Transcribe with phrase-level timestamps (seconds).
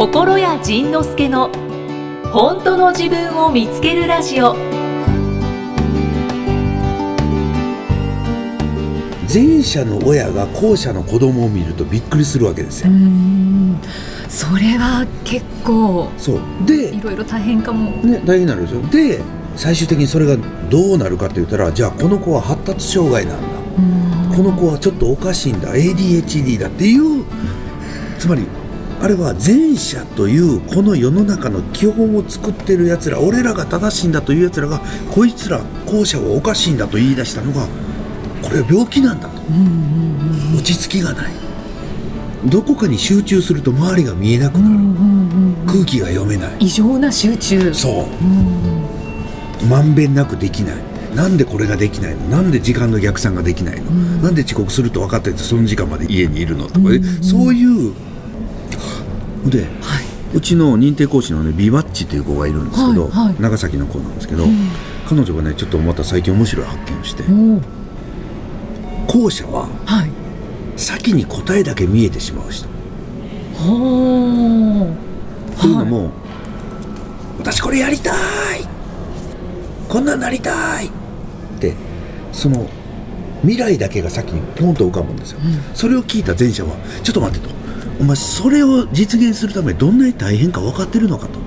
[0.00, 1.50] 心谷仁之助の
[2.32, 4.54] 本当の自分を見つけるラジオ。
[9.30, 12.90] 前者の親が後者の子供を見るとびっくりするわけですよ。
[14.30, 16.40] それは結構そう。
[16.64, 17.90] でいろいろ大変かも。
[18.02, 19.20] ね大変になるでしょで
[19.54, 20.38] 最終的にそれが
[20.70, 23.48] どうなるかって言ったらじゃあこの子は発達障害なんだ。
[24.34, 25.74] この子はちょっとおかしいんだ。
[25.74, 27.26] ADHD だっていう
[28.18, 28.46] つまり
[29.00, 37.66] あれは前者というこの世の中の基本を作ってるやつら俺らが正しいんだというやつらがこいつら後者はおかしいんだと言い出したのが
[38.42, 39.40] これは病気なんだと、
[40.56, 41.32] 落ち着きがない。
[42.46, 44.76] どこかに集中すると周りが見えなくなる、
[45.66, 46.56] 空気が読めない。
[46.60, 47.74] 異常な集中。
[47.74, 48.08] そ
[49.62, 50.76] う、まんべんなくできない。
[51.14, 52.28] なんでこれができないの？
[52.28, 53.90] なんで時間の逆算ができないの、
[54.22, 56.66] なんで遅刻すると分かっててその時間まで家にいるの？
[56.68, 57.02] とか、ね。
[57.20, 57.92] そういう
[59.46, 59.68] で、
[60.34, 63.36] うちの認定講師のねビバッチという子がいるんですけど、はいはい。
[63.40, 64.44] 長崎の子なんですけど、
[65.08, 67.24] 彼女がねちょっとまた最近面白い発見をして
[69.08, 70.10] お後者ははい。
[70.76, 72.68] 先に答えだけ見えてしまう人。
[73.54, 74.88] ほ
[75.60, 76.10] というのも、
[77.38, 78.14] 私これやりたい。
[79.88, 80.86] こんなんなりたい。
[80.86, 80.90] っ
[81.60, 81.74] て
[82.32, 82.66] その
[83.42, 85.40] 未来だけが先にポンと浮かぶんですよ、
[85.74, 87.54] それを聞いた前者はちょっと待ってと
[88.00, 91.38] お前それを実現するためにどんなに大変か分かってるのかと。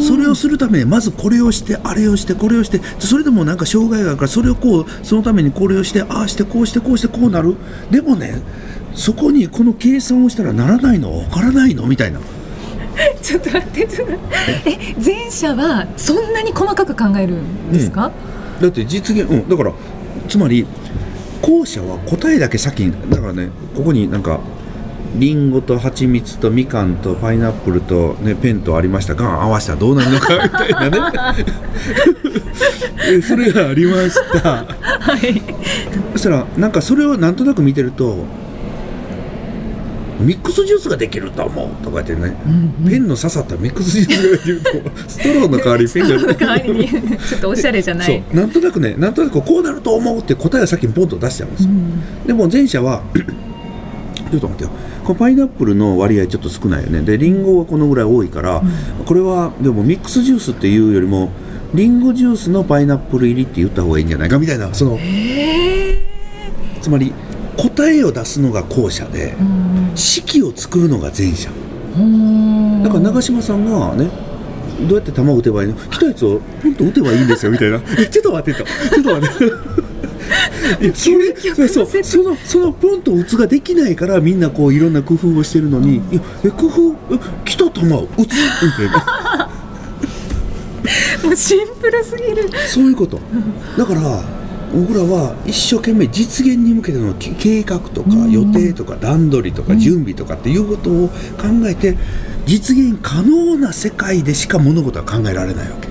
[0.00, 7.54] それをするためにまずこれをしてあれをしてこれをしてそれでもなんか障害があるからそれをこうそのためにこれをしてああしてこうしてこうしてこうなる。
[7.90, 8.42] でもね
[8.94, 11.16] そこにこの計算をしたらならないの？
[11.16, 11.86] は分からないの？
[11.86, 12.18] みたいな。
[13.22, 14.70] ちょっと待ってちょっと待って。
[14.70, 18.10] え前者はそんなに細かく考えるんですか、
[18.60, 19.48] だって実現うん。
[19.48, 19.72] だから
[20.28, 20.66] つまり
[21.42, 24.40] 後者は答えだけ先にだからねここになんか
[25.14, 29.14] リンゴと蜂蜜とみかんとパイナップルと、ね、ペンとありました。
[29.14, 30.42] が合わせたらどうなるのか。
[30.42, 31.44] みたいなね。
[33.08, 34.64] え それがありました。
[35.00, 35.42] はい
[36.12, 38.24] そしたらなんかそれをなんとなく見てると
[40.20, 41.84] ミックスジュースができると思う。
[41.84, 42.36] とか言ってね、
[42.88, 44.70] ペンの刺さったミックスジュースができると
[45.08, 46.20] ストローの代わりにペンが。
[46.20, 46.88] その代わりに。
[46.88, 48.06] ちょっとおしゃれじゃない。
[48.06, 48.36] そう。
[48.36, 51.70] なんとなくねなんとなくこうなると思うって答えを先にポンと出しちゃうんですよ、
[52.26, 54.70] でも前者は ちょっと待ってよ
[55.04, 57.02] このパイナップルの割合ちょっと少ないよね。
[57.02, 58.62] でリンゴはこのぐらい多いから、
[59.04, 61.30] これはでもミックスジュースっていうよりも
[61.74, 64.98] リンゴジュースのパイナップル入りって言った方がいいんじゃないかみたいなその
[66.80, 67.12] つまり
[67.56, 69.34] 答えを出すのが後者で
[69.94, 71.50] 式を作るのが前者。
[72.82, 74.10] だから長嶋さんがね
[74.88, 75.74] どうやって球を打てばいいの？
[75.74, 77.80] 来たやつをポンと打てばいいんですよみたいな。
[77.96, 78.66] えちょっと待ってと。
[78.66, 79.73] ちょっと待って
[80.92, 86.96] それそのそのポンと打つができないからみんなこういろんな工夫をしてるのに、いやえ工夫？
[87.14, 88.34] え来た球を打つ？
[88.34, 89.50] みたいな。
[91.24, 92.48] もうシンプルすぎる。
[92.68, 93.20] そういうこと。
[93.78, 94.22] だから
[94.74, 101.14] 僕らは一生懸命実現に向けてのけ計画とか予定とか段取りとか準備とかっていうことを考
[101.66, 101.96] えて
[102.44, 105.88] 実現可能な世界でしか物事は考えられないわけ。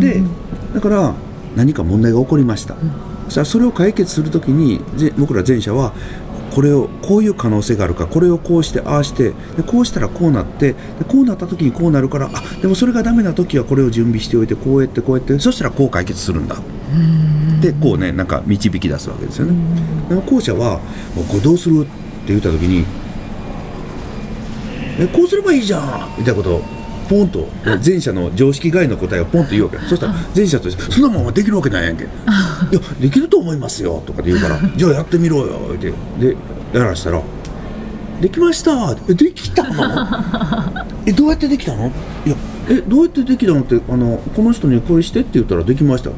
[0.00, 0.22] で
[0.74, 1.14] だから
[1.56, 2.74] 何か問題が起こりました、
[3.24, 5.92] そしたらそれを解決するときにぜ僕ら前者は
[6.54, 16.56] これをこういう可能性があるからこれをこうしてああしてでこうしたらこうなってでこうなった時にこうなるからあでもそれがダメな時はこれを準備しておいてこうやってこうやってそしたらこう解決するんだ。
[17.60, 19.54] でこうねなんか導き出すわけですよね。
[20.08, 20.80] でも後者は
[21.14, 21.88] もうこれどうするって
[22.28, 22.84] 言った時に
[24.98, 26.64] えこうすればいいじゃんみたいなことを
[27.10, 27.48] ポンと
[27.84, 29.78] 前者の常識外の答えをポンと言うわけ。
[29.78, 36.36] そしたら前者として「そんなもんはできるわけないやんけ」「いやできると思いますよ」とかで言うから「じゃあやってみろよ」ってで
[36.72, 37.20] やらしたら
[38.22, 40.06] 「できました」えできたの？
[41.04, 41.90] えどうやってできたの？
[42.24, 42.36] いや
[42.68, 46.10] えどうやってできたのってあのこの人にこれしてって言ったらできました。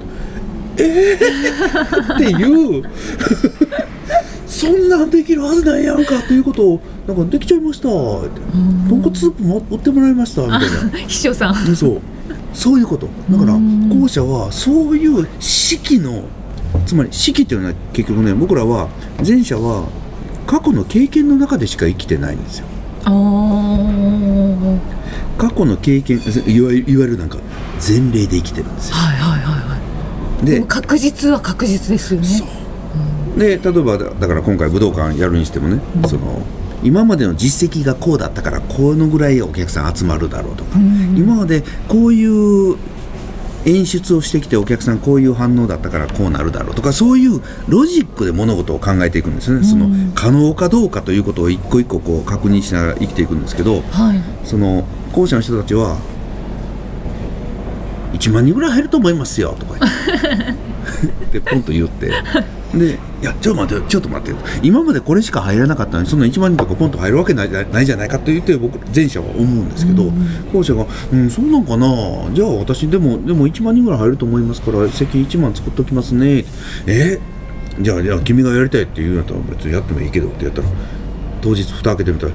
[0.76, 2.82] えー、っていう
[4.52, 7.88] そんなんできるはずないやんかっていうことをなんかできちゃいました。
[7.88, 7.92] っ
[8.28, 8.40] て
[8.88, 10.98] 豚骨スープも売ってもらいましたみたいな。
[11.08, 11.64] 秘書さん。
[11.64, 12.00] でそう。
[12.52, 13.08] そういうこと。
[13.30, 16.24] だから後者はそういう式の
[16.84, 18.88] つまり式っていうのは結局ね僕らは
[19.26, 19.88] 前者は
[20.46, 22.66] 過去の経験の中でしか生きてないんですよ。
[25.38, 27.38] 過去の経験いわゆるいわゆるなんか
[27.80, 28.96] 前例で生きてるんですよ。
[28.96, 29.78] はいはいはいは
[30.42, 30.46] い。
[30.46, 32.26] で確実は確実ですよね。
[32.26, 32.48] そう
[33.36, 36.42] で例えばだだから今回武道館やるにしてもね、その
[36.82, 40.78] 今までの実績がこうだったからこのぐらいお客さん集まるだろうとか、
[41.16, 42.76] 今までこういう
[43.64, 54.20] 演出をしてきてお客さんこういう反応だったからこうなるだろうとかそういうロジックで物事を考えていくんですよね、その可能かどうかということを一個一個こう確認しながら生きていくんですけどはい。
[54.46, 55.96] その後者の人たちは
[58.14, 62.10] 1万人ぐらい入ると思いますよとか言って でポンと言って
[62.74, 70.10] で「いやちょっと待ってちょっと待って今までこれしか入らなかったのにそんな1万人とかポンと入るわけないないじゃないか」と言って僕前者は思うんですけど、
[70.52, 71.86] 後者が「うんそうなんかな。
[72.34, 76.44] じゃあ私でもでも1万人ぐらい入ると思いますから席1万作っときますね」
[76.86, 77.18] え？
[77.80, 80.68] じゃあじゃあ君がやりたいって言うんやったら別にやってもいいけどってやったら
[81.40, 82.32] 当日蓋開けてみたら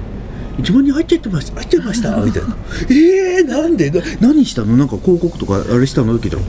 [0.58, 2.56] 1万人入っちゃってました入っちゃいましたみたいな。
[2.90, 3.90] えー、なんで？
[3.90, 4.76] な何したの？
[4.76, 6.16] なんか広告とかあれしたの？
[6.16, 6.42] って聞いたら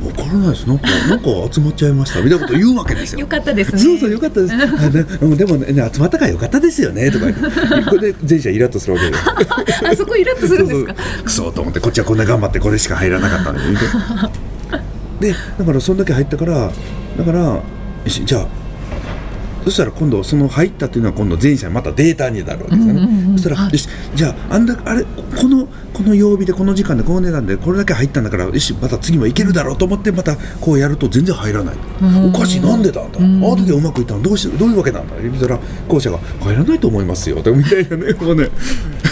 [0.00, 0.66] 分からないです。
[0.68, 2.20] なんかなんか集まっちゃいました。
[2.22, 3.20] みたいなこと言うわけですよ。
[3.20, 3.78] よかったですね。
[3.80, 4.54] そうそうよかったです。
[4.54, 4.88] あ
[5.36, 7.10] でもね集まったからよかったですよね。
[7.10, 7.26] とか。
[7.26, 9.12] 言ってこれで前者イラッとするわけよ
[9.90, 10.94] あそこイラッとするんですか？
[11.24, 13.60] クソと思ってこっちはこんな頑張ってこれしか入らなかったんで
[15.20, 16.70] でだからそんだけ入ったから
[17.16, 17.60] だから
[18.06, 18.46] じゃあ
[19.64, 25.04] そしたら今度その入ったっていうのは今度前者にまたデータになるわけですよね、そしたら、はいよしじゃああんだあれ
[25.36, 25.68] この
[25.98, 32.30] この曜日でこの時間でこの値段でこれだけ入ったんだからよしまた次もいけるだろうと思ってまたこうやると全然入らない、うん。
[32.30, 33.10] おかしいなんでだ、うん。
[33.44, 34.22] あの時はうまくいったの？
[34.22, 35.16] どうしてどういうわけなんだ？
[35.20, 35.58] 言ったら
[35.88, 38.48] 後者が入らないと思いますよとみたいなねもうね。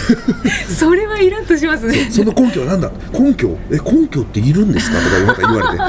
[0.79, 2.09] それはイラッとしますね。
[2.09, 2.89] その根拠は何だ？
[3.11, 3.57] 根拠？
[3.69, 4.97] え根拠っているんですか？
[5.01, 5.83] とか言われて。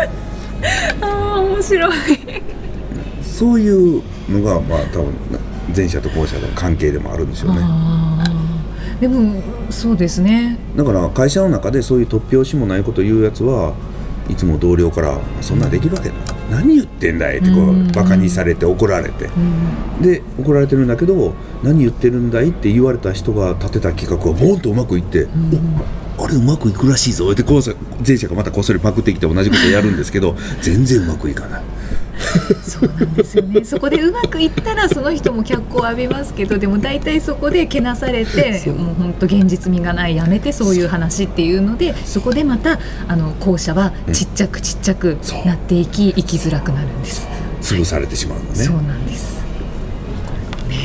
[1.02, 1.92] ああ面白い。
[3.22, 3.68] そうい
[3.98, 5.12] うのがまあ多分
[5.76, 7.60] 前者と後者の関係でもあるんでしょうね
[9.00, 10.58] でもそうですね。
[10.76, 13.74] だから会社の中でそういう突拍子もないこと言うやつは
[14.28, 16.18] いつも同僚から「そんなんできるわけない。
[16.50, 19.26] 何言ってんだい」ってこうバカにされて怒られて。
[19.26, 20.02] うん。
[20.02, 25.26] で怒られてるんだけど「何言ってるんだい?」って言われた人が立てた企画はボンとうまくいって
[26.18, 27.72] 「おあれうまくいくらしいぞ」ってこうさ
[28.06, 31.62] 前者がまたこっそりパクってきて同じことやるんですけど全然うまくいかない。
[32.62, 42.78] そうなんですよねそこでうまくいったらその人も脚光を浴びますけどでも大体そこでけなされてもう本当現実味がないやめてそういう話っていうのでそこでまた
[43.08, 47.26] あの後者はちっちゃくちっちゃくなっていき生きづらくなるんです。
[47.60, 48.54] 潰されてしまうのね。
[48.54, 49.40] そうなんです。
[50.68, 50.76] ね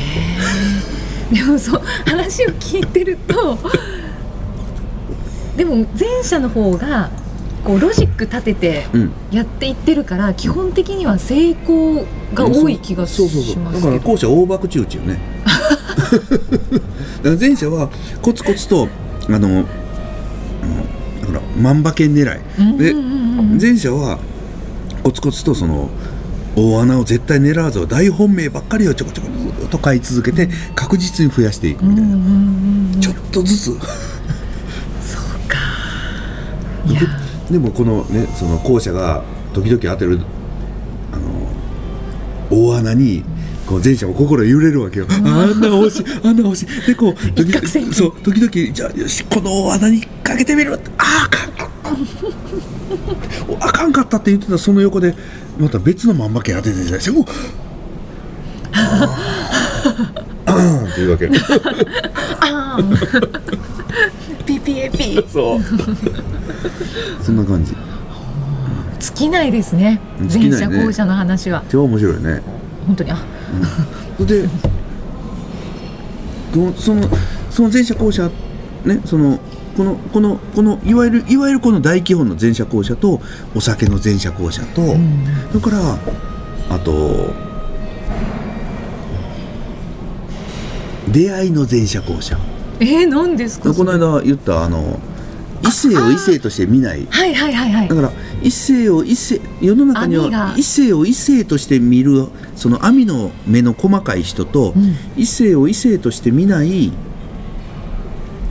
[1.32, 3.58] えでもそう話を聞いてると
[5.56, 7.10] でも前者の方が
[7.66, 9.12] こうロジック立ててうん。
[9.32, 13.54] やっていってるから基本的には成功が多い気がしそうそうそう。
[13.56, 13.98] だますけど。
[13.98, 15.18] から後者大博打ちよね。
[15.44, 17.90] だから前者は
[18.22, 18.88] コツコツと
[19.28, 22.78] あのあのだから万馬券狙い。
[22.78, 22.94] で
[23.60, 24.20] 前者は
[25.02, 25.90] コツコツとその
[26.54, 29.28] 大穴を絶対狙わず大本命ばっかりをちょこちょこ
[29.60, 33.64] ずっと買い続けて確実に増やしていくみたいな、ちょっとずつ。
[33.64, 33.76] そう
[35.48, 35.58] か。
[36.86, 39.22] いやでもこのねその後者が
[39.54, 40.20] 時々当てる
[41.12, 41.46] あの
[42.50, 43.24] 大穴に
[43.66, 46.62] こう前者も心揺れるわけよ、あんな欲しいあんな欲し。
[46.62, 47.92] いでこう時一攫千金。
[47.92, 50.74] そう時々じゃあよしこの大穴にかけてみる。
[50.74, 55.14] あああかんかったおあかんかったって言ってたその横で
[55.58, 57.24] また別のまんま券当てててお
[60.46, 60.88] あーん。
[60.90, 61.28] っていうわけ
[62.40, 63.46] あー
[64.46, 65.60] PPAP そう。
[67.22, 67.74] そんな感じ。
[69.00, 70.00] 尽きないですね。
[70.32, 71.64] 前者後者の話は。
[71.68, 72.40] 超面白いね。
[72.86, 73.10] 本当に。
[73.10, 73.18] あ。
[74.24, 74.48] で
[76.52, 77.08] このその
[77.50, 78.30] その前者後者
[78.84, 79.38] ねその
[79.76, 83.20] このこのこのいわゆるいわゆるこの大基本の前者後者と
[83.54, 84.96] お酒の前者後者と、
[85.52, 85.98] それから
[86.70, 87.34] あと
[91.12, 92.38] 出会いの前者後者
[92.80, 93.72] えー、何ですか？
[93.74, 94.98] この間言ったあの
[95.66, 97.06] 異性を異性として見ない。
[97.10, 97.88] はいはいはいはい。
[97.88, 104.94] だから異性を異性世の中には異性を異性として見るその網の目の細かい人と、ん。
[105.16, 106.92] 異性を異性として見ない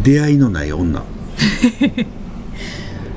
[0.03, 1.03] 出会いのない女。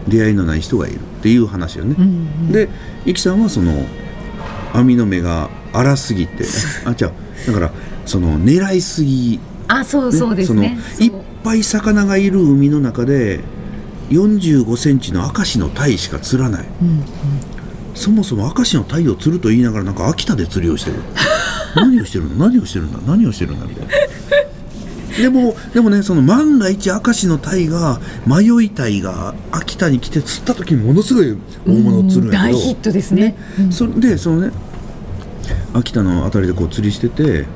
[0.08, 0.96] 出会いのない人がいる。
[0.96, 1.96] っていう話よね。
[1.98, 2.68] うんで
[3.06, 3.72] イキさんはその
[4.72, 6.44] 網の目が荒すぎて。
[6.84, 7.12] あじゃ
[7.46, 7.70] だから
[8.06, 10.78] その狙いすぎあそうそうですね。
[10.94, 13.40] そのいっぱい魚がいる海の中で
[14.10, 16.64] 45センチの明石の鯛しか釣らない、
[17.94, 20.96] そもそも明石の鯛を釣ると言いながらなんか秋田で釣りをしてる。
[21.76, 22.48] 何をしてるの？
[22.48, 22.98] 何をしてるんだ？
[23.06, 23.92] 何をしてるんだみたいな。
[25.18, 32.58] でもでもねその万が一明石の鯛が迷い鯛が秋田に来て釣った時にものすごい大物を釣るんやけど。
[32.58, 33.36] 大ヒットですね。
[33.58, 33.72] うん。
[33.72, 34.52] それでそのね
[35.74, 37.46] 秋田の辺りでこう釣りしてて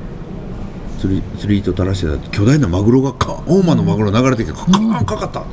[1.03, 5.45] 釣り釣り糸垂らしてた巨大なマグロがカーン大間のマグロ流れてきてカーンかかった、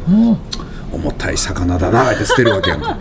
[0.93, 2.97] 重たい魚だなって捨てるわけやんか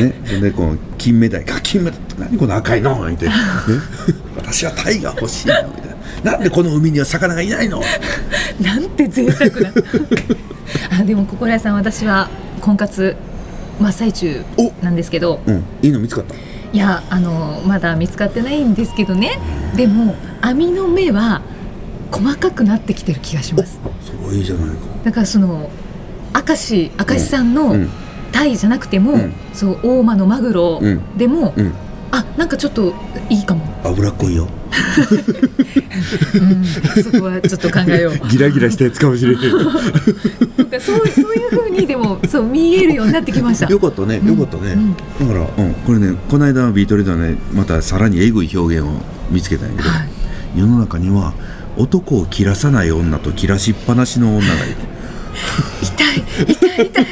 [0.00, 3.42] ね、でこの金目鯛か金目鯛何この赤いのみたいな、ね、
[4.36, 7.82] 私は鯛が欲しいのみたいななんでこの海には魚がいないの
[8.60, 9.72] なんて贅沢な
[11.00, 12.28] あでも心屋さん私は
[12.60, 13.16] 婚活
[13.80, 14.44] 真っ最中
[14.82, 16.34] なんですけどうんいいの見つかった
[16.72, 19.38] いやあのまだ見つかってないんですけどね。
[19.76, 21.42] でも網の目は
[22.10, 23.80] 細かくなってきてる気がします。
[24.00, 24.86] すごいじゃないか。
[25.04, 25.70] だからその
[26.34, 27.90] 明石明石さんのうん
[28.30, 29.32] タイじゃなくても、うん。
[29.52, 31.16] そう大間のマグロうん。
[31.16, 31.72] でも、うん。
[32.10, 32.92] あなんかちょっと
[33.28, 34.46] いいかも、脂っこいよ
[36.34, 38.28] うん、そこはちょっっと考えよう。
[38.28, 43.66] ギラギラしたやつかもしれないなんかそうそういう風にでもそう見えるようになってきました。
[43.66, 44.96] よかったねよかったね、うん。
[44.96, 48.92] だから、うん、これねこの間のビートルではねまたさらにえぐい表現を
[49.30, 50.08] 見つけたんやけど、はい。
[50.56, 51.34] 世の中には
[51.76, 54.76] 男を切らさない女と切らしっぱなしの女がいる。
[55.82, 57.06] 痛い痛い痛い。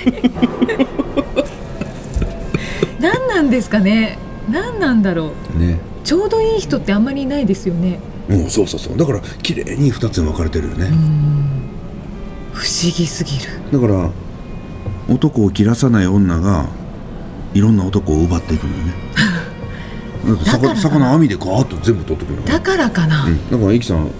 [2.98, 4.18] 何なんですかね
[4.50, 5.58] 何なんだろう。
[5.58, 5.78] ね。
[6.04, 7.98] ちょうどいい人ってあんまりいないですよね。
[8.28, 8.96] うんそうそうそう。
[8.96, 10.86] だから綺麗に2つに分かれてるよね、
[12.52, 13.44] 不思議すぎる。
[13.72, 14.10] だから
[15.08, 16.68] 男を切らさない女が
[17.54, 18.94] いろんな男を奪っていくのよね。
[20.44, 24.10] 魚魚網でガーッと全部取ってくるのだからかな、うん、だからエキさん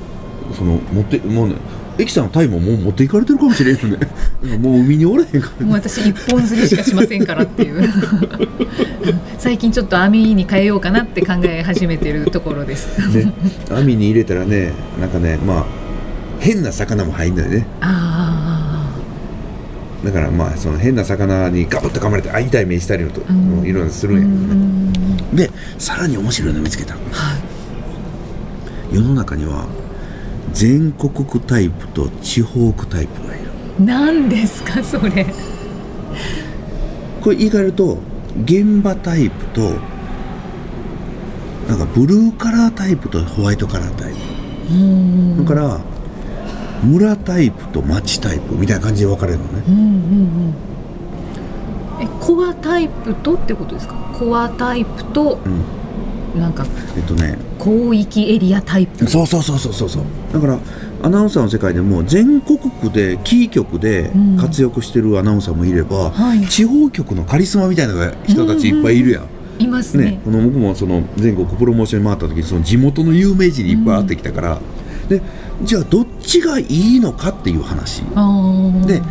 [0.56, 1.56] その持ってもうね
[1.99, 4.09] エキさんのタイももう持っていかれてるかもしれんよね
[4.58, 7.88] もう海におれへんからもう私一本釣りしかしませんからっていう。
[9.38, 12.98] 最近ちょっと網に変えようかなって考え始めてるところです。
[13.14, 13.32] ね、
[13.70, 15.66] 網に入れたらねなんかねまあ
[16.40, 17.66] 変な魚も入んのよね。
[17.80, 18.90] あ
[20.04, 23.64] だからまあその変な魚にガブッと噛まれてあ痛い目したりのと、うん。
[23.66, 24.22] いろいろすあるんや。
[24.22, 24.92] けどね、
[25.30, 25.36] うん。
[25.36, 26.94] でさらに面白いの見つけた。
[26.94, 27.00] は
[28.92, 28.94] い。
[28.94, 29.66] 世の中には
[30.52, 33.45] 全国区タイプと地方区タイプがいる
[33.78, 35.26] 何ですかそれ。
[37.21, 37.99] これ言い換えると
[38.45, 39.61] 現場タイプと
[41.68, 44.18] なんかブルーカラータイプとホワイトカラータイプ。
[44.73, 45.80] うんだから
[46.85, 49.62] 村タイプと町タイプみたいな感じで分かれるのね。
[49.66, 50.54] うんうんうん。
[52.02, 53.95] えコアタイプとってことですか？
[54.18, 56.40] コアタイプとうん。
[56.40, 56.66] なんか
[56.97, 57.38] えっとね。
[57.59, 59.06] 広域エリアタイプ。
[59.09, 60.02] そうそうそうそうそうそう。
[60.33, 60.59] だから
[61.02, 66.46] アナウンサーの世界でも全国区でキー局でうん活躍してるアナウンサーもいれば、はい。
[66.46, 70.04] 地方局のカリスマみたいな人たちいっぱいいるやん、いますね。
[70.04, 74.60] ね、この僕もその全国プロモーションに回った時にその地元の有名人にいっぱい会ってきたから、
[75.08, 75.22] で
[75.62, 78.02] じゃあどっちがいいのかっていう話。
[78.86, 79.02] で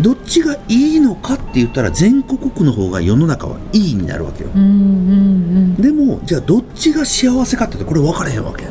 [0.00, 4.50] どっちがいいのかって言ったら全国区の方が世の中はいいになるわけよ。
[4.54, 5.74] うんうんうん。
[5.74, 8.64] でもじゃあどっちが幸せかってこれ分からへんわけ。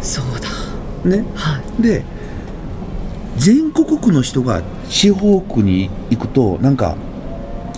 [0.00, 0.48] そうだ
[1.04, 1.24] ね。
[1.34, 1.82] はい。
[1.82, 2.04] で
[3.36, 6.96] 全国区の人が地方区に行くとなんか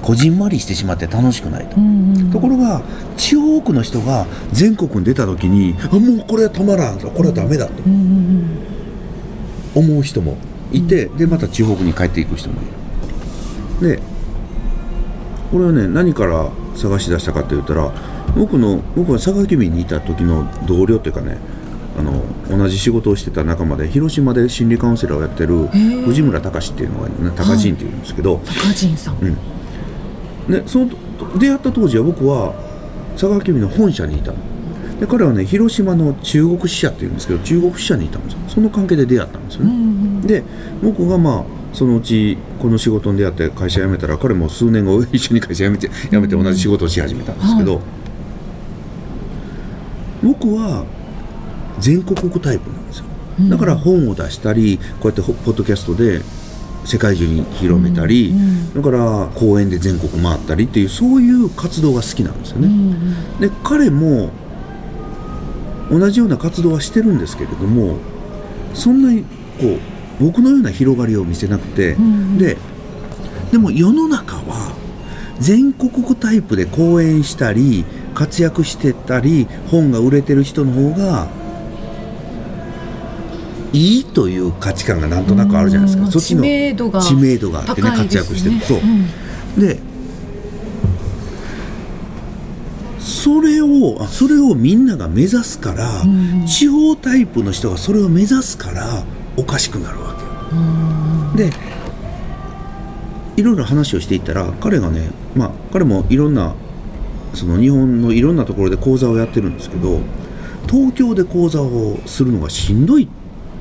[0.02, 2.82] こじんまりしてしまって楽しくないと、うんうんところが
[3.16, 7.10] 地方区の人が全国に出た時にあもうこれはたまらんと。
[7.10, 7.82] これはダメだと。
[7.84, 8.70] うんうん
[9.72, 10.36] 思う人も
[10.72, 12.64] いて、でまた地方区に帰っていく人もい
[13.84, 13.96] る。
[13.96, 14.02] で
[15.52, 17.92] これはね何から探し出したかって言ったら
[18.36, 21.38] 僕の僕は佐賀県民にいた時の同僚っていうかね
[21.98, 26.04] あの同じ仕事をしてた仲間で広島で心理カウンセラーをやってるー。
[26.04, 29.18] 藤村隆っていうのがね高人っていうんですけど、高人さん。
[29.20, 29.36] うん。
[30.48, 30.88] ね、その
[31.38, 32.54] 出会った当時は僕は
[33.12, 34.38] 佐川急便の本社にいたの。
[35.00, 38.38] で彼はね広島の中国支社っていうんですけど中国支社にいたんですよ。
[38.48, 40.20] その関係で出会ったんですようんうね、ん。
[40.22, 40.42] で
[40.82, 47.80] 僕がまあそのうちこの仕事に出会って会社辞めたら彼も数年後一緒に会社辞めて辞めて同じ仕事をし始めたんですけど、は
[50.22, 50.84] 僕は
[51.80, 53.04] 全国区タイプなんですよ。
[53.40, 53.50] うん。
[53.50, 56.20] だから本を出したりこうやってポッドキャストで
[56.84, 58.74] 世界中に広めたり、うんうん。
[58.74, 62.68] だから公演で全国回ったりっていうそういう活動が好きなんですよね。
[62.68, 63.40] うんうん。
[63.40, 64.30] で彼も
[65.90, 67.98] 同じような活動はしてるんですけれども
[68.74, 69.24] そんなに
[69.58, 69.78] こ
[70.20, 72.56] う僕のような広がりを見せなくて、んで
[73.50, 74.76] でも世の中は
[75.40, 77.84] 全国区タイプで講演したり
[78.14, 81.28] 活躍してたり本が売れてる人の方が
[83.72, 87.96] いいという価値観がなんとなくあるじゃないですか、うんそっちの知名度が知名度があってねね。
[87.98, 89.06] 躍してるそう、ん。
[89.60, 89.78] で
[92.98, 96.46] それをあそれをみんなが目指すから、ん。
[96.46, 99.04] 地方タイプの人がそれを目指すから
[99.36, 100.16] おかしくなるわ
[101.34, 101.50] けよ。
[101.50, 101.56] で
[103.36, 106.54] いろいろ話をしていったら彼がねまあ彼もいろんな
[107.34, 110.00] その日本のいろんなところで講座をやってるんですけど
[110.68, 113.19] 東京で講座をするのがしんどいっう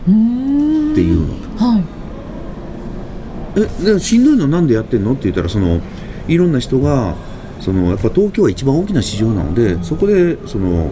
[0.10, 1.84] んていうの、はい。
[3.56, 5.14] えでもしんどいのなんでやってんの？
[5.14, 5.82] って言ったらその
[6.28, 7.16] いろんな人が
[7.60, 10.92] そのやっぱ東京は一番大きな市場なのでそこでその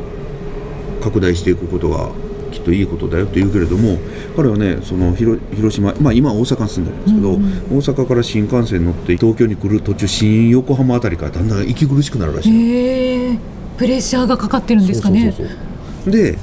[1.01, 2.11] 拡大していくことが
[2.51, 3.97] きっといいことだよって言うけれども
[4.35, 7.33] 彼はねその広広島、まあ、今大阪に住んでるんですけど、
[7.77, 13.39] 大阪から新幹線乗って東京に来る途中新横浜あたりからだんだん息苦しくなるらしい
[13.77, 15.31] プレッシャーがかかってるんですかね。
[15.31, 15.57] そうそうそう
[16.05, 16.13] そう。
[16.13, 16.37] で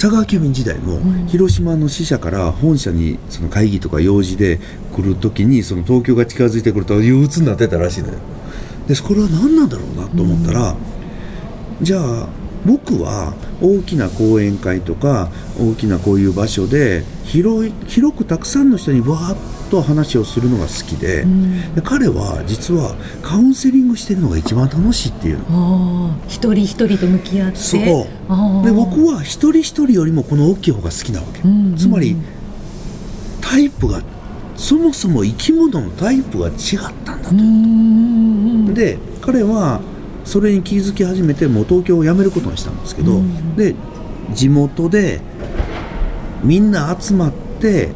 [0.00, 4.58] 佐川急便時代も、広島の支社から本社にその会議とか用事で
[4.96, 8.14] 来る時にその東京が近づいてくると憂鬱になってたらしいのよ。
[8.88, 10.74] でこれは何なんだろうなと思ったら、
[11.82, 12.28] じゃあ
[12.64, 19.36] 僕は大きな講演会とか大きなこういう場所で広い広くたくさんの人にわーっ
[19.70, 21.24] と話をするのが好きで,、
[21.74, 25.38] で彼は実はカウンセリングしてるのが一番楽しいっていう
[26.26, 27.56] 一人一人と向き合って。
[27.56, 27.80] そう。
[28.64, 32.16] で僕は一人一人よりもこの大きい方が好きなわけ、んうんつまり
[33.40, 34.02] タイプが
[34.56, 36.54] そもそも生き物のタイプが違っ
[37.04, 38.74] たんだと、うーん。
[38.74, 39.80] で彼は
[40.30, 43.56] それに気づき始めてもう東京を辞めることにしたんですけど、うん。
[43.56, 43.74] で
[44.32, 45.20] 地元で
[46.44, 47.90] みんな集まって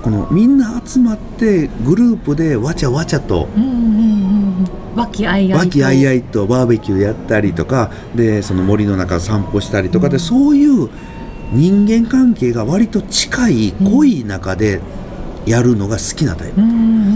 [0.00, 3.80] このみんな集まってグループでわちゃわちゃとうんうんうんう
[4.62, 4.68] ん。
[4.94, 5.58] 和気あいあいと。
[5.58, 10.88] 和気あいあいとバーベキューやったりとかでその森の中散歩したりとかで、そういう
[11.52, 14.80] 人間関係が割と近い濃い中で
[15.46, 16.70] やるのが好きなタイプ、うん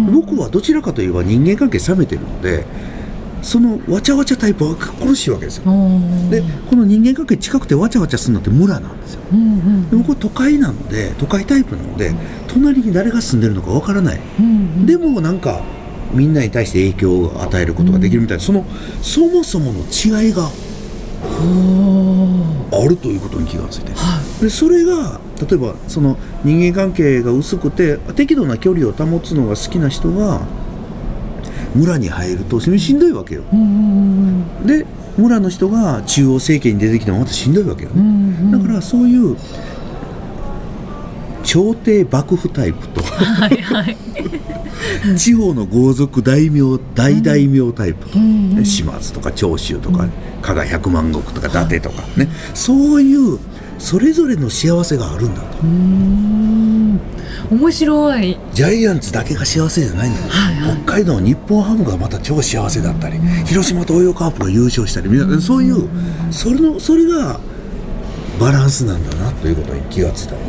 [0.08, 0.12] うん。
[0.12, 2.64] 僕はどちらかといえば人間関係冷めてるので
[3.46, 5.70] そのわちゃわちゃタイプは苦しいわけですよ。
[5.70, 9.20] うんでこの人間関係近くてわちゃわちゃするのって村なんですよ。
[9.32, 12.12] うんうんで僕は都会なので都会タイプなので
[12.48, 14.20] 隣に誰が住んでるのかわからない。
[14.40, 15.62] うんでもなんか
[16.12, 18.64] みんなに対して影響を与えることができるみたいな、その
[19.00, 20.48] そもそもの違いが
[22.72, 23.92] あるということに気がついて、
[24.40, 30.40] でそれが例えばその人間関係が薄くて適度な距離を保つのが好きな人が
[31.76, 33.42] 村に入るとしんどいわけよ。
[33.52, 38.62] うんうんで村の人が中央政権に出てきてもまたしんどいわけようんうね、んうん。
[38.64, 39.34] だからそういう
[41.42, 43.00] 朝廷幕府タイプと。
[43.00, 43.96] はいはい。
[45.16, 48.08] 地方の豪族大名大大名タイプ。
[48.10, 48.56] と、うんうん。
[48.56, 50.06] ね島津とか長州とか、
[50.42, 53.38] 加賀百万石とか伊達とかね、そういう
[53.78, 55.58] それぞれの幸せがあるんだと
[57.50, 58.38] 面白い。
[58.52, 60.26] ジャイアンツだけが幸せじゃないんだよ、
[60.84, 65.88] 北海道日本ハムがまた超幸せだったり、広島東洋カープが優勝したりみんなそういう
[66.30, 67.38] それのそれが
[68.40, 70.46] バランスなんだなということに気がついたのね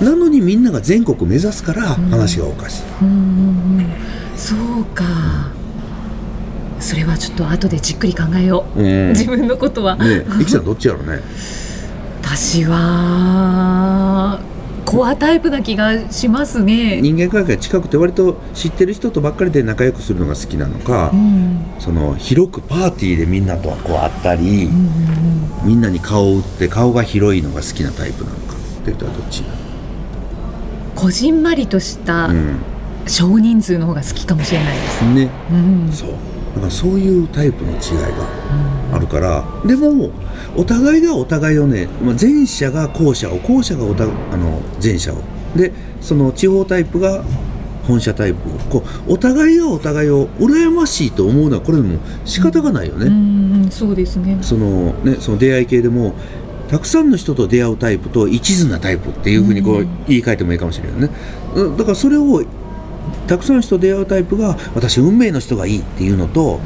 [0.00, 3.86] なのにみんなが全国目指すから話がおかしい、うんうんうん。
[4.36, 5.04] そうか。
[6.80, 11.20] それはちょっと後でじっくり考えよう、うん自分のことは、ねえ、いきさんどっちやろうね。
[12.20, 14.38] 私は
[14.94, 17.00] コアタイプな気がしますね。
[17.00, 21.64] 人間関係が近くて割と知ってる人とばっかりで仲良くするのが好きなのか、うん。
[21.78, 24.68] その広くパーティーでみんなとこう会ったり、
[25.64, 28.54] みんなに顔を打って顔が広いのが好きなタイプなのか。
[28.54, 29.42] って言ったらどっち
[30.94, 32.56] こじんまりとしたうん。
[33.06, 35.30] 少人数の方が好きかもしれないです、ね。
[35.50, 35.92] うん。
[35.92, 36.10] そう。
[36.54, 38.43] だからそういうタイプの違いが
[38.92, 40.10] あるから、でも
[40.56, 45.18] お互いがお互いをね、まあ、前者が後者を後者がおたあの前者を。
[45.56, 47.24] でその地方タイプが
[47.86, 48.52] 本社タイプを。
[48.80, 53.06] こうお互いがお互いを羨ましいと思うのはこれも仕方がないよね。
[53.06, 54.38] うんそうですね。
[54.42, 56.14] そのねその出会い系でも
[56.68, 61.14] たくさんの人と出会うタイプと一途なタイプっていうふうにこう言い換えてもいいかもしれないよね。
[61.54, 62.42] うんだからそれを
[63.26, 66.60] たくさんの人と出会うタイプが私運命の人がいいっていうのと、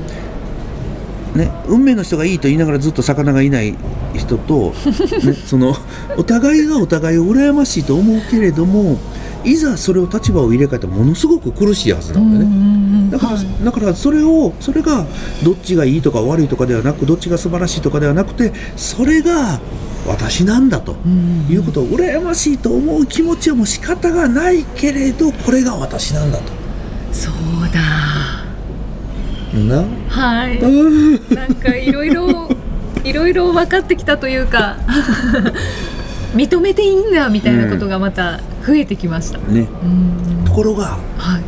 [1.38, 3.74] ね、運命の人がいいと言いながらずっと魚がいない
[4.14, 4.74] 人と、
[5.24, 5.74] ね、その
[6.16, 8.98] お互いがお互いを羨ましいと思うけれども
[9.44, 13.10] いざそれを立場を入れ替えたらものすごく苦しいはずなんだよね。
[13.10, 15.06] だから、はいだからそれをそれが
[15.42, 19.60] どっちがいいとか悪いとかではなくどっちが素晴らしいとかではなくてそれが
[20.06, 26.44] 私なんだとんいうことを羨ましいと思う気持ちはもう仕方がないけれどこれが私なんだと。
[27.12, 27.34] そう
[27.72, 28.47] だ
[29.54, 29.84] な。
[30.08, 30.60] はい。
[31.34, 32.48] なんかいろいろ
[33.04, 34.76] いろいろ分かってきたというか
[36.34, 39.86] 認めていいんだみたいなことがまた増えてきました、ね、う
[40.42, 40.44] ん。
[40.44, 41.42] ところがはい。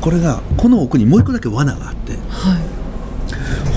[0.00, 2.58] これがこの奥にもう一個だけ罠があってはい、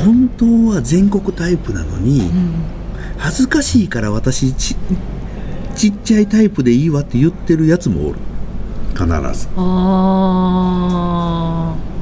[0.06, 2.54] 本当は全国タイプなのにうん。
[3.18, 4.76] 恥ずかしいから私ち
[5.76, 8.20] ちっちゃいタイプでいいわって言ってるやつもおる。
[8.94, 9.48] 必ず。
[9.56, 11.93] あー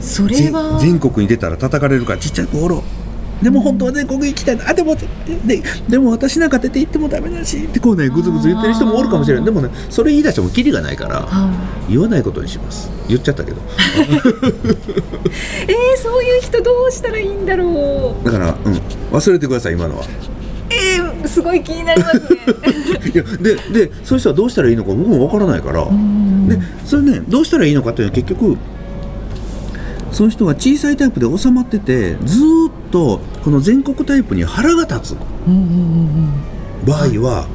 [0.00, 2.82] それぜは全国に出たら叩かれるからちっちゃい子おろ
[3.42, 9.44] でも本当は全国行きたいなあでもででも私なんか出て行ってもダメだしってこうねぐずぐず言ってる人もおるかもしれない。
[9.44, 12.90] でもねそれ言い出してもキリがないからは言わないことにします。
[13.08, 13.58] 言っちゃったけど。
[13.58, 13.60] い、
[14.00, 18.24] えー、そういう人どうしたらいいんだろう。
[18.24, 18.80] だから、うん、
[19.12, 20.04] 忘れてください今のは。
[20.70, 22.20] えー、すごい気になりますね。
[23.14, 26.48] いやででそういう人はどうしたらいいのか僕もわからないから、うん。
[26.48, 28.58] でそれねどうしたらいいのかっていうのは結局
[30.12, 35.16] その人が小さいタイプで収まっててずーっとこの全国タイプに腹が立つ。
[35.46, 36.32] うんうんうん
[36.86, 37.46] 場合は、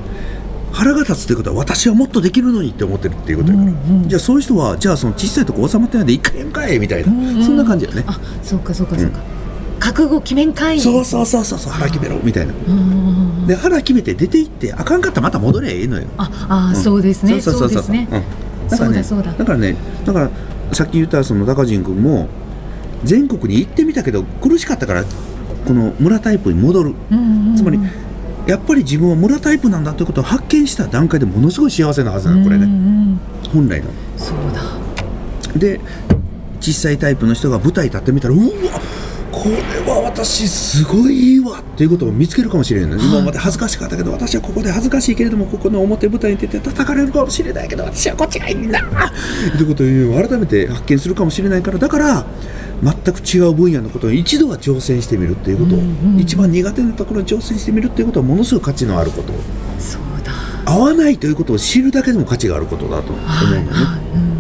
[0.74, 8.04] 腹が立つってことは私はもっとできるのにって思ってるっていうことだから、うんうんじゃあそういう人はじゃあその小さいとこ収まってないで一回やんかいみたいな、うんうんそんな感じだよね。
[8.08, 9.20] あそうかそうかそうか、
[9.80, 10.80] 覚悟決めんかい。
[10.80, 12.54] そうそうそうそうそう腹決めろみたいな。
[12.54, 16.08] うんで腹決めて出て行ってあかんかったらまた戻ればいいのよ。
[16.18, 16.76] ああ、ん。
[16.76, 17.42] そうですね。
[17.42, 18.70] そうですね、うん。
[18.70, 19.38] だからねそうだそうだ。
[19.38, 20.30] だからねだから
[20.74, 22.28] さっき言ったその高人君も
[23.04, 25.04] 全国に行ってみたけど苦しかったから
[25.68, 26.96] この村タイプに戻る。
[27.56, 27.80] つまり
[28.48, 32.68] やっぱり自分は村タイプなんだということを発見した段階でものすごい幸せなはずなのこれね。
[33.54, 33.90] 本来の。
[34.18, 34.62] そうだ。
[35.58, 35.80] で
[36.60, 38.44] 小さいタイプの人が舞台立ってみたらうわ
[39.32, 39.56] これ
[39.90, 48.80] は私すごいいいわっていうことを見つけるかもしれない、今まで恥ずかしかったけど私はここで恥ずかしいけれどもここの表舞台に出て叩かれるかもしれないけど私はこっちがいいんだ
[49.58, 52.26] ということを改めて発見するかもしれないからだから
[52.84, 56.20] 全く違う分野のことを一度は挑戦してみるっていうことを、うんうん。
[56.20, 59.32] 一番苦手なところに挑戦してみるっていうことはものすごい価値のあること。
[59.80, 60.34] そうだ。
[60.66, 63.70] 合わないということを知るだけでも価値があることだと思うのはいね。
[64.16, 64.34] うん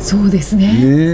[0.00, 0.72] そうですね。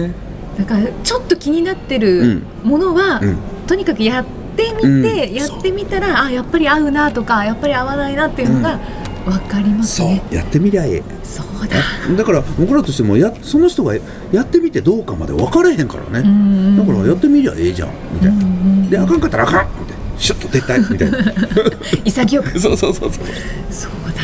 [0.09, 0.15] ね。
[0.59, 3.37] だからちょっと気になってるものは、うん。
[3.67, 8.79] とにかくやってみて、うんやってみたらあやっぱり合うなとかやっぱり合わないなっていうのが
[9.25, 10.09] 分かりますそう。
[10.09, 11.77] ね、やってみりゃええそうだ。
[12.17, 20.05] だから僕らとしてもやその人がやってみてどうかまで分からへんからね、んだからやってみりゃええじゃんみたいな、であかんかったらあかんみたいな。
[20.19, 21.19] シュッと撤退みたいな。
[22.05, 22.51] 潔く。
[22.61, 23.25] そうそうそうそう。
[23.71, 24.13] そうだ。
[24.13, 24.21] で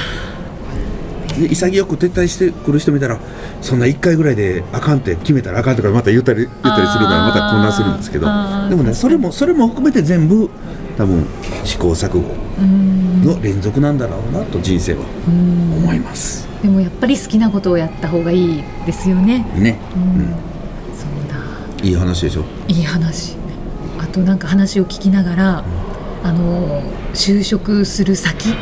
[1.48, 3.18] 潔く撤退してくる人見たら
[3.60, 8.26] そんな1回ぐらいであかんって決めたらあかんとかまた言ったり言ったりするからまた混乱するんですけど。
[8.68, 10.50] でもねそれもそれも含めて全部
[10.96, 11.26] 多分
[11.64, 12.20] 試行錯誤
[12.58, 13.22] うん。
[13.24, 15.72] の連続なんだろうなと人生はうん。
[15.84, 16.48] 思います。
[16.62, 19.46] でもやっぱり好きなことをやった方がいいですよね。
[19.56, 20.02] ね、うん。
[20.02, 20.26] うん。
[20.94, 21.84] そうだ。
[21.84, 22.44] いい話でしょ。
[22.68, 23.36] いい話。
[23.98, 25.64] あとなんか話を聞きながら、
[26.22, 26.82] あの
[27.14, 28.54] 就職する先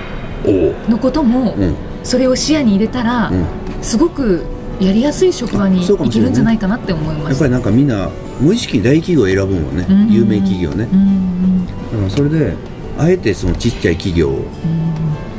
[0.88, 3.46] のことも、うんそれを視野に入れたら、うん。
[3.82, 4.44] すごく
[4.80, 7.30] やりやすい職場にあそうかも行けるんじゃないかなって思いました。
[7.30, 10.12] やっぱりなんかみんな無意識に大企業を選ぶもんね、うん。
[10.12, 11.00] 有名企業ね、うん。
[11.00, 11.66] うん。
[11.66, 12.54] だからそれで
[12.98, 14.88] あえてそのちっちゃい企業うん。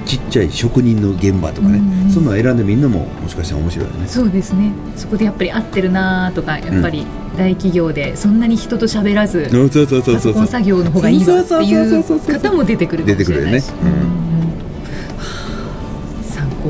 [0.05, 4.07] ちっちゃい職人の現場とかね、うんそんなの選んでみんなももしかしたら面白いよね。
[4.07, 4.71] そうですね。
[4.95, 7.05] そこでやっぱり合ってるなとかやっぱり
[7.37, 14.28] 大企業でそんなに人と喋らず、パソコン作業の方がいいわっていう方も出てくるかもしれないし出てくるよねうん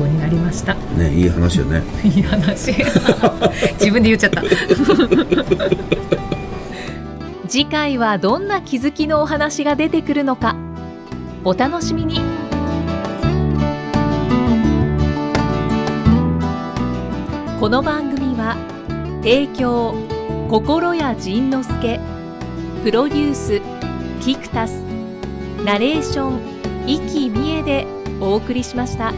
[0.00, 0.74] 考になりました。
[0.74, 1.82] ねいい話よね。
[2.04, 2.72] いい話。
[3.78, 4.42] 自分で言っちゃった。
[7.46, 10.56] 次回はどんな気づきのお話が出てくるのか。
[11.44, 12.20] お楽しみに。
[17.58, 18.56] この番組は
[19.22, 19.94] 提供
[20.48, 22.00] 心谷仁之助
[22.82, 23.60] プロデュース
[24.22, 24.82] キクタス
[25.62, 26.40] ナレーション
[26.86, 27.86] 生きみえで
[28.18, 29.12] お送りしました。